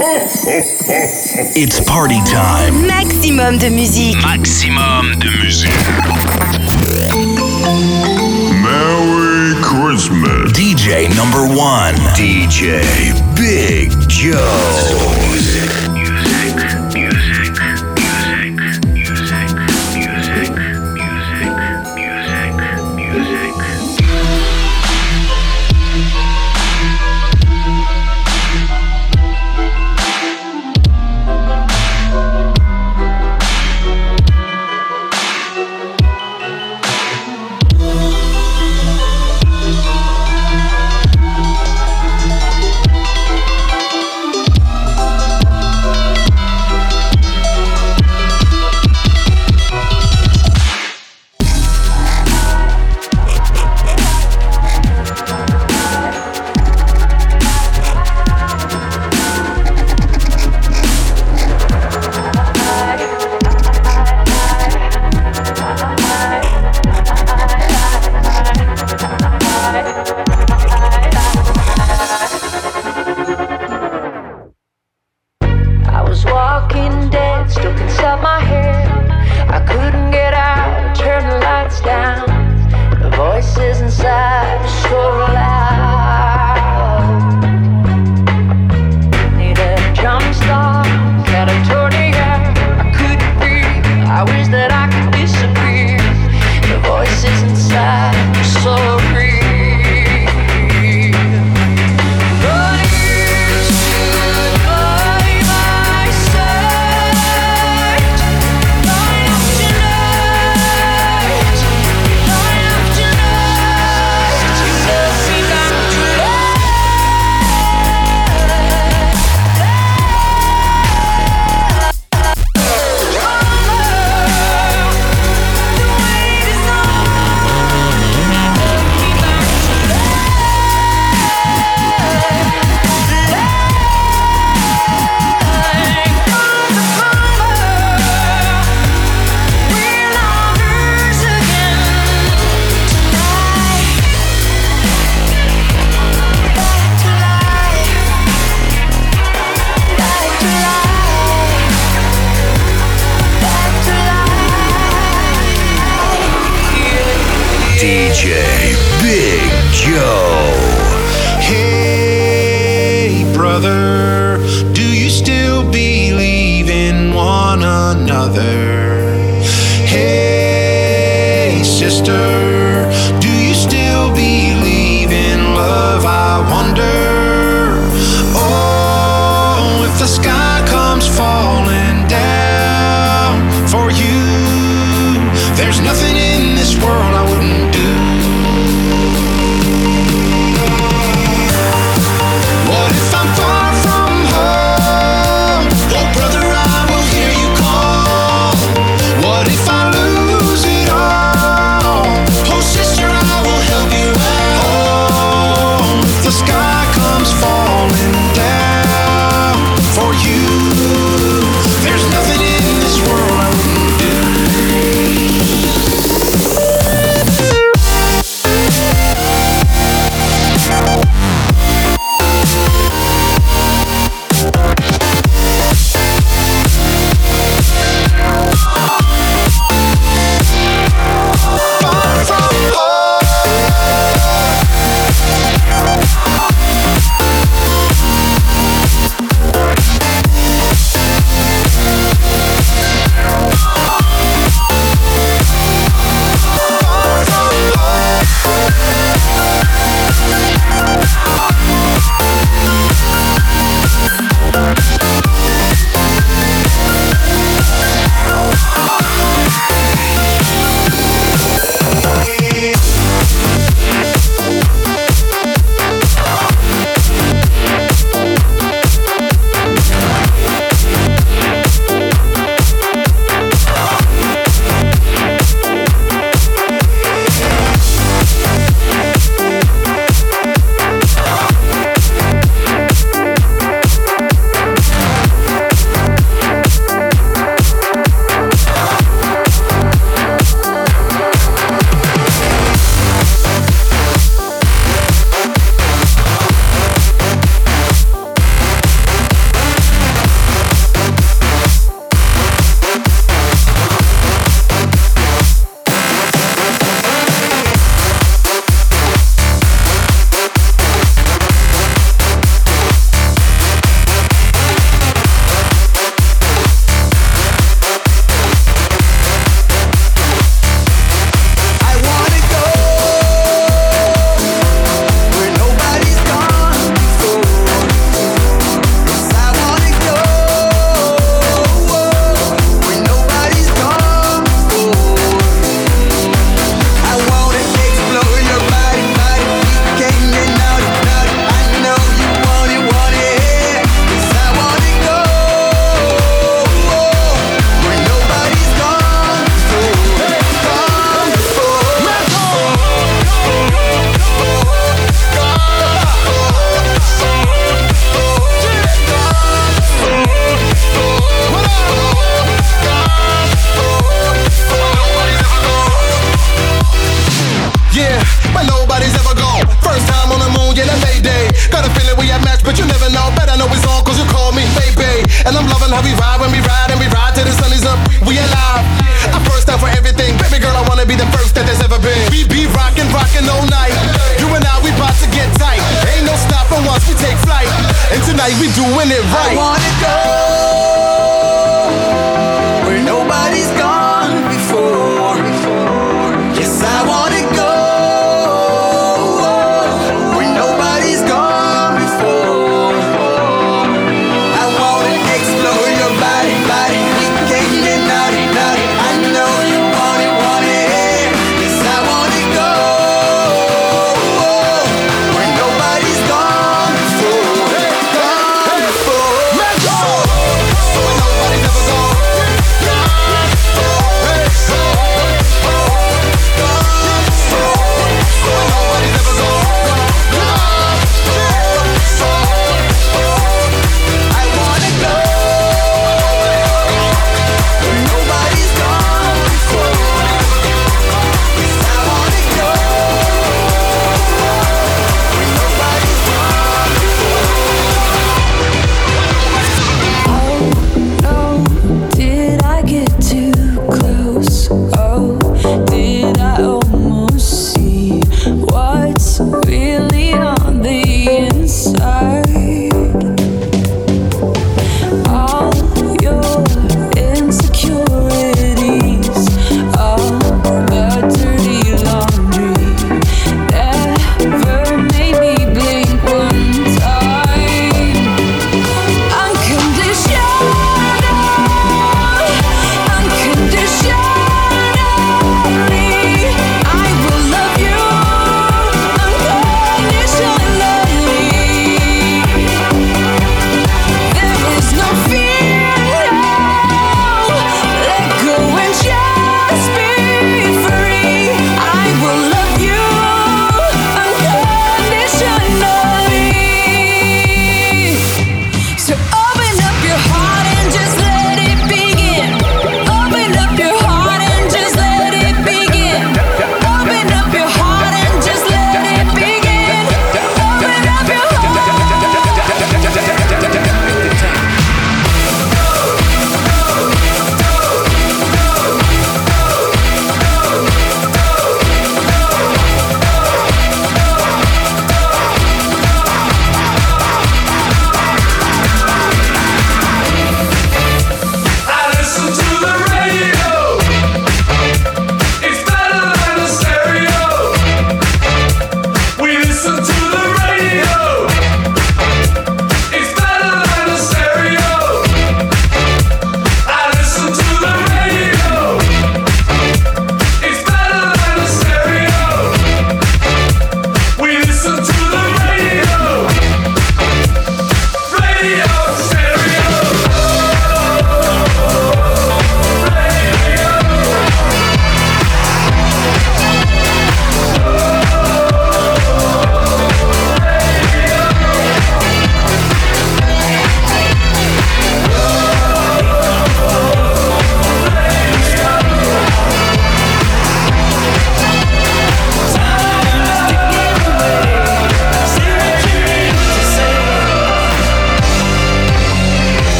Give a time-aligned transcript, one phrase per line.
[0.02, 2.86] It's party time.
[2.86, 4.16] Maximum de musique.
[4.22, 5.68] Maximum de musique.
[8.62, 10.52] Merry Christmas.
[10.52, 11.94] DJ number one.
[12.16, 12.80] DJ
[13.36, 15.49] Big Joe.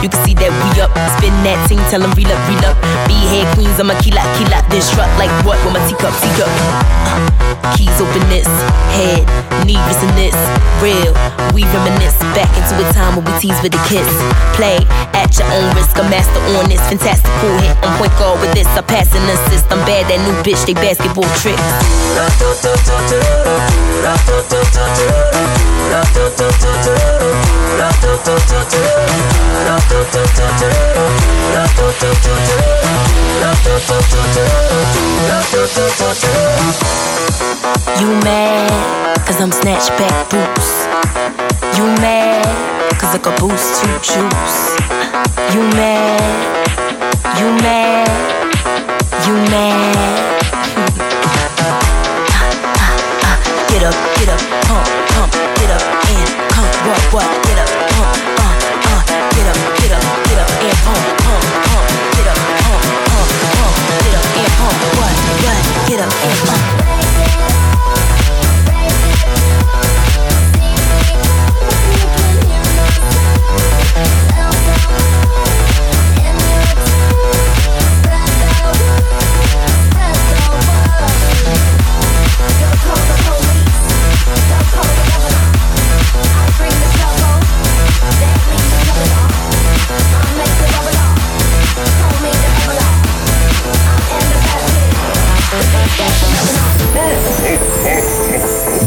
[0.00, 0.88] You can see that we up.
[1.20, 2.76] Spin that thing, tell them reel up, reel up.
[3.04, 4.64] Be head queens, I'm a killer, killer.
[4.72, 6.48] Disrupt like what with my teacup, teacup.
[7.04, 7.20] Uh,
[7.76, 8.48] keys open this,
[8.96, 9.28] head,
[9.68, 10.32] knee in this.
[10.80, 11.12] Real,
[11.52, 14.08] we reminisce back into a time when we tease with the kiss.
[14.56, 14.80] Play
[15.12, 16.80] at your own risk, a master on this.
[16.88, 18.64] Fantastic, cool hit on point guard with this.
[18.72, 19.68] I pass and assist.
[19.68, 21.60] I'm bad, that new bitch, they basketball tricks.
[29.90, 29.98] You
[38.22, 40.86] mad, cause I'm snatch back boots.
[41.76, 42.46] You mad,
[43.00, 44.78] cause I got boost to juice.
[45.52, 46.22] You mad,
[47.36, 48.06] you mad,
[49.26, 50.38] you mad.
[53.68, 57.89] get up, get up, pump, pump, get up and come, what, what, get up,
[65.90, 66.79] get up and pump.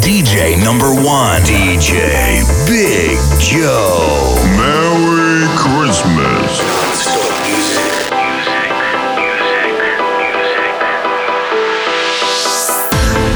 [0.04, 1.42] DJ number one.
[1.44, 4.36] DJ Big Joe.
[4.58, 6.60] Merry Christmas.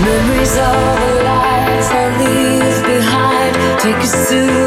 [0.04, 3.80] Memories of the lives I leave behind.
[3.80, 4.67] Take a souvenir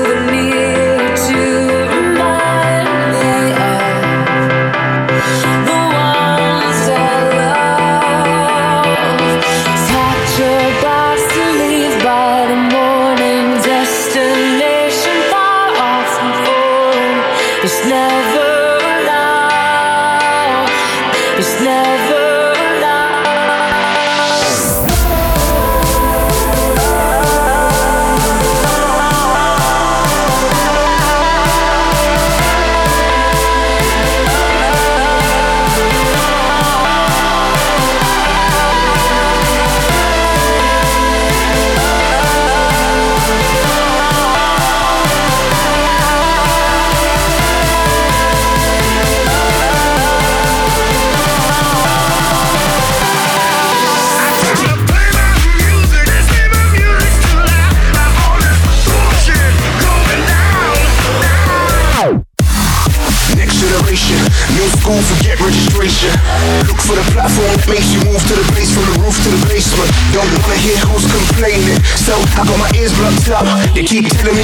[73.90, 74.39] keep telling me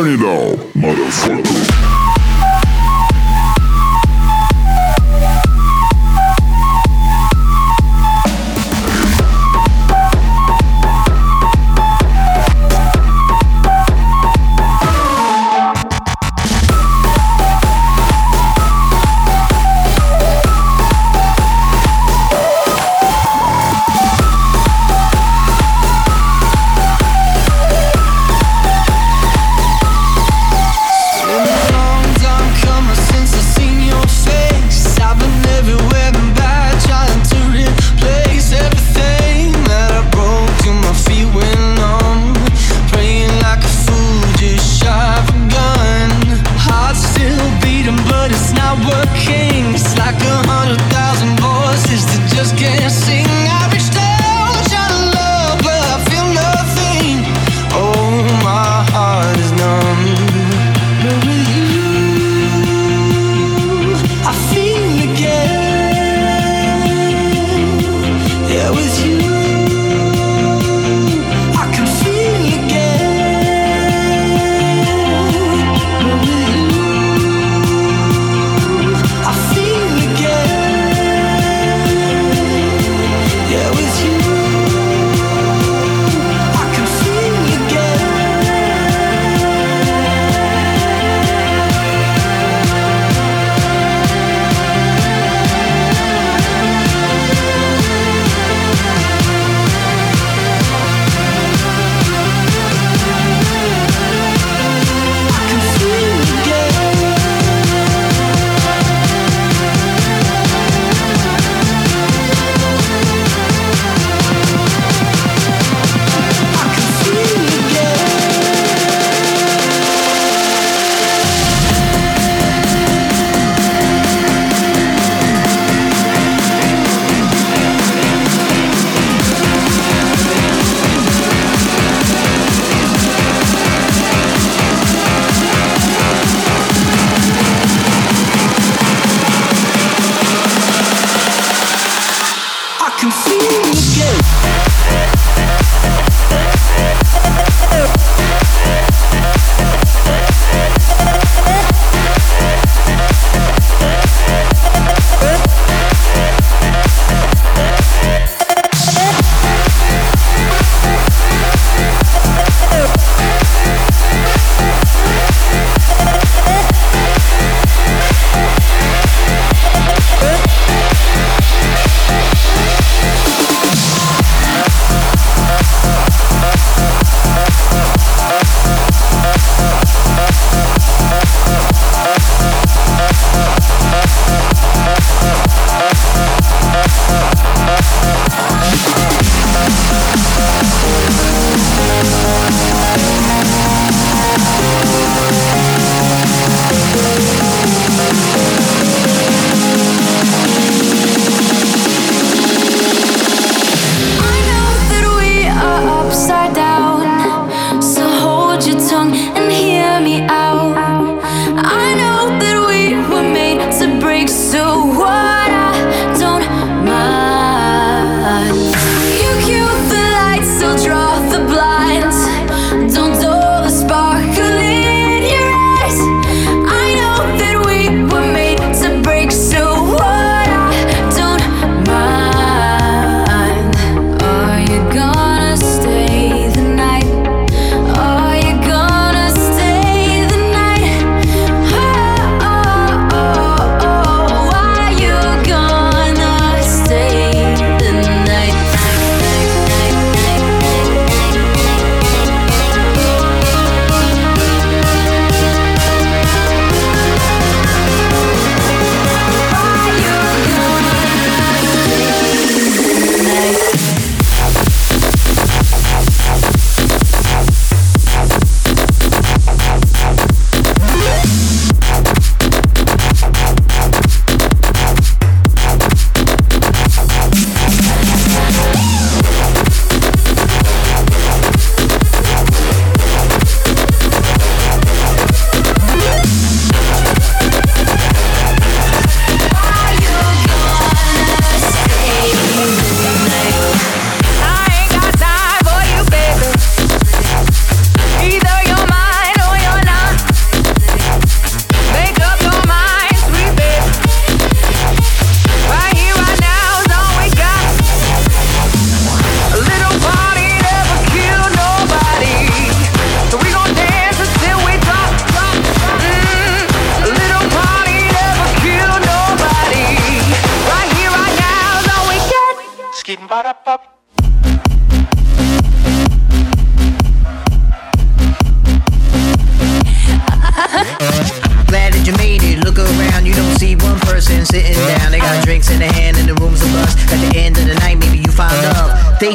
[0.00, 0.29] Turn it up,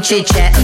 [0.02, 0.55] chit chat.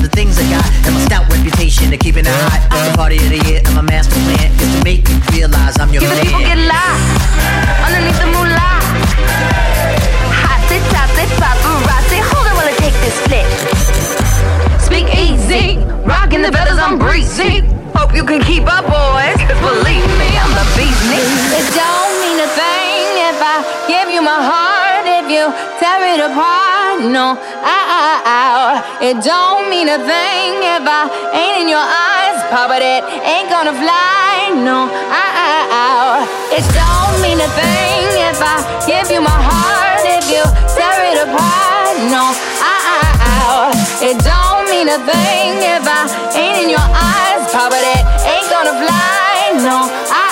[29.12, 31.04] It don't mean a thing if I
[31.36, 32.80] ain't in your eyes, Papa.
[32.80, 34.88] That ain't gonna fly, no.
[34.88, 36.24] I,
[36.56, 40.40] It don't mean a thing if I give you my heart, if you
[40.72, 42.32] tear it apart, no.
[42.64, 47.76] I, It don't mean a thing if I ain't in your eyes, Papa.
[47.76, 49.92] That ain't gonna fly, no.
[50.08, 50.31] I,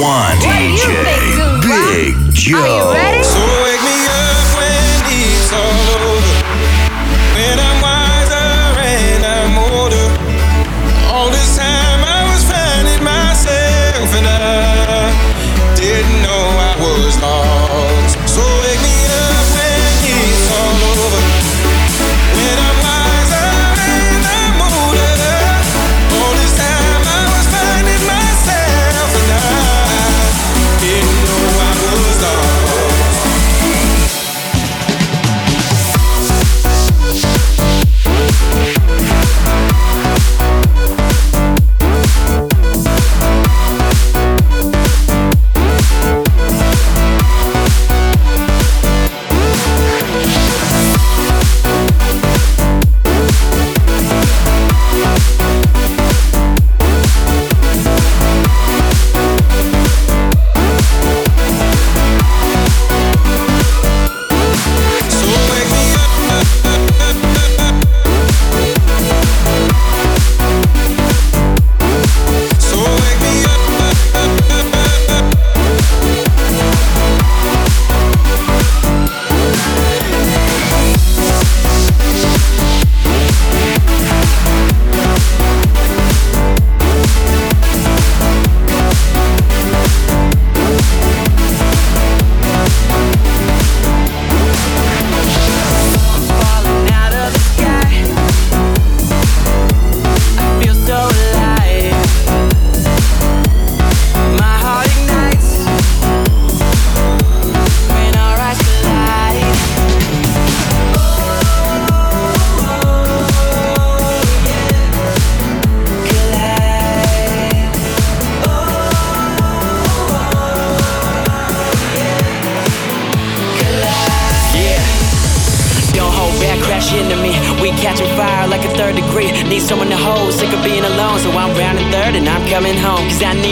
[0.00, 0.38] one.
[0.38, 1.02] DJ
[1.62, 3.07] Big Joe.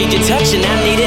[0.07, 1.06] need your touch and I need it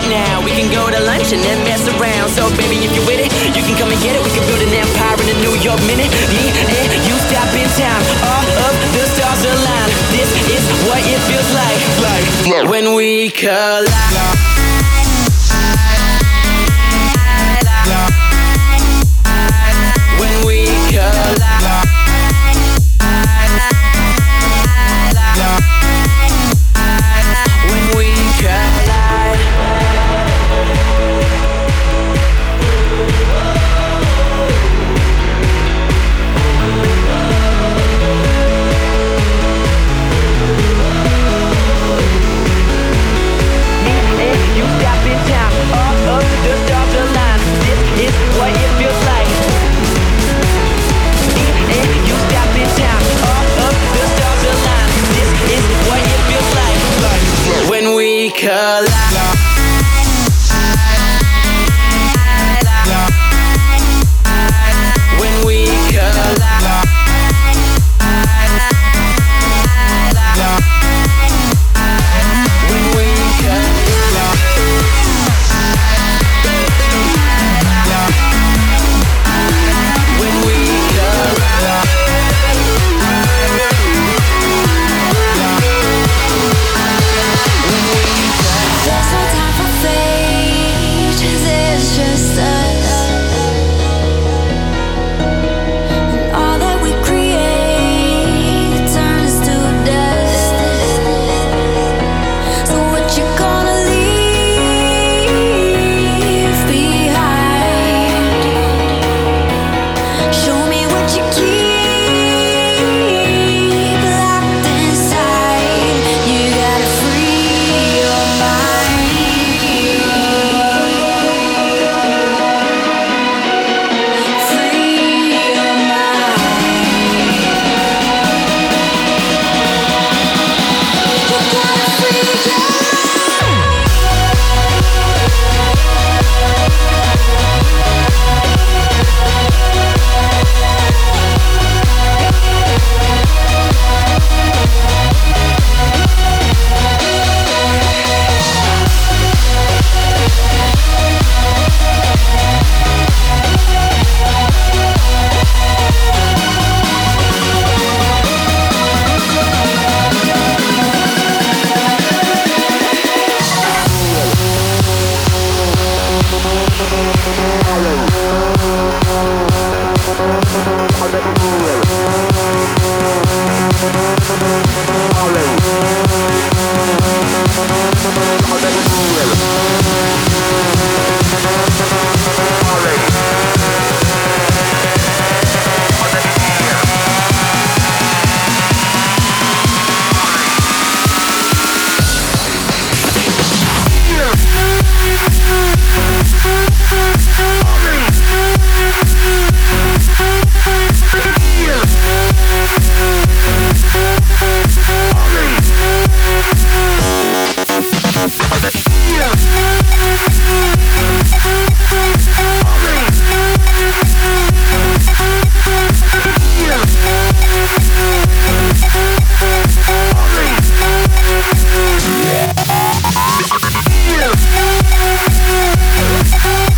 [226.43, 226.70] Thank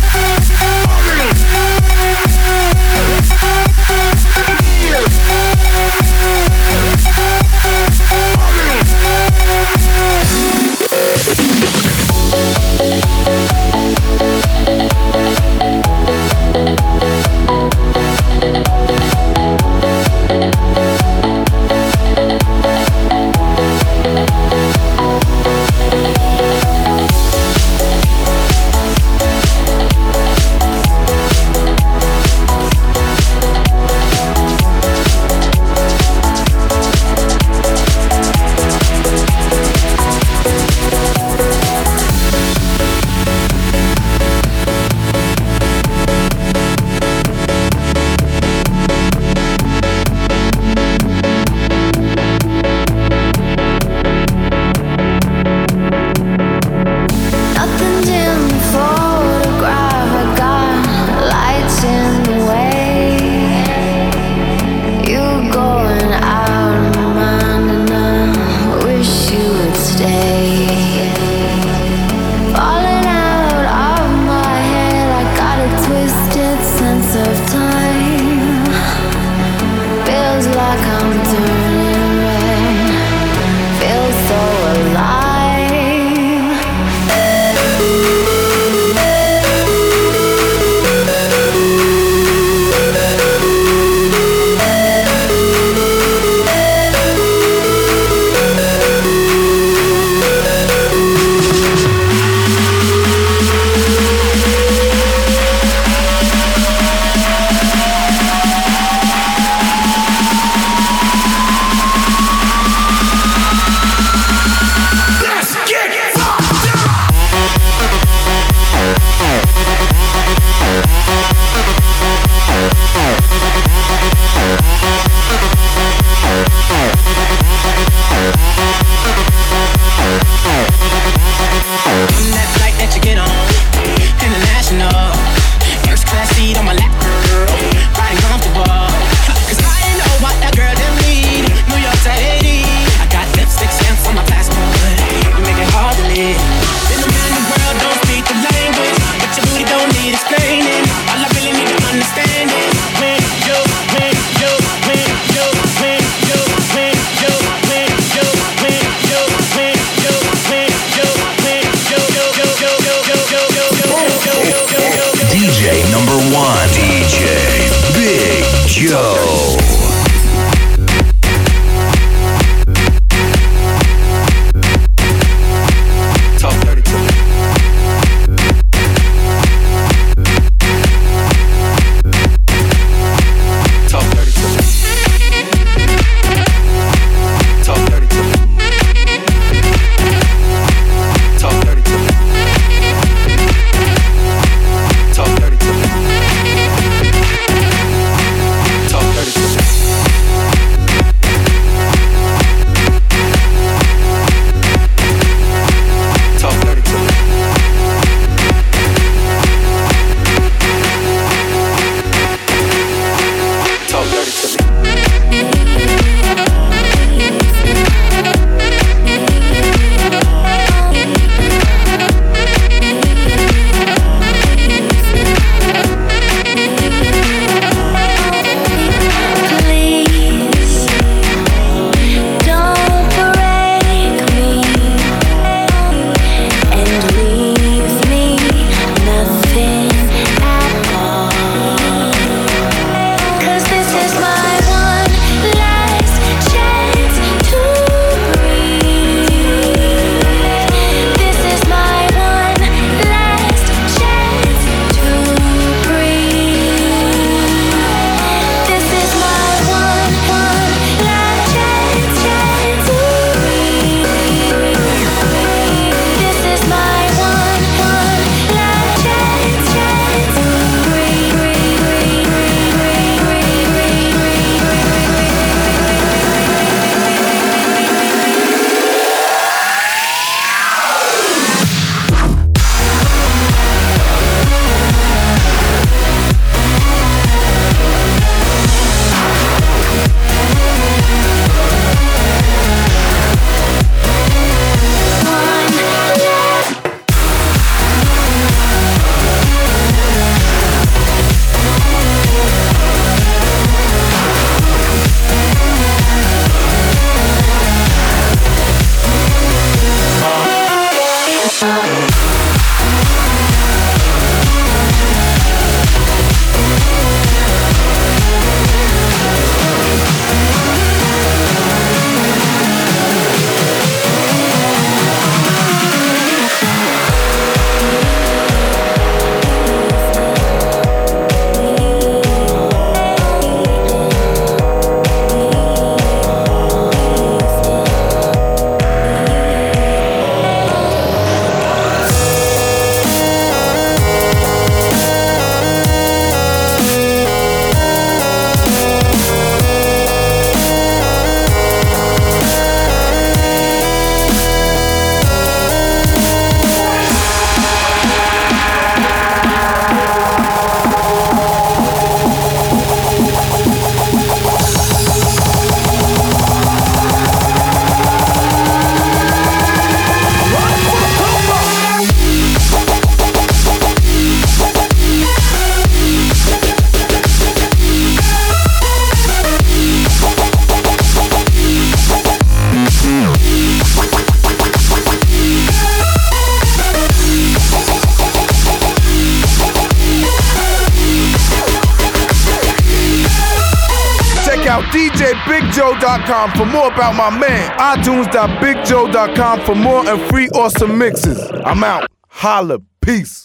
[396.95, 397.71] More about my man.
[397.79, 401.39] iTunes.BigJoe.com for more and free awesome mixes.
[401.65, 402.07] I'm out.
[402.27, 402.79] Holla.
[403.01, 403.42] Peace.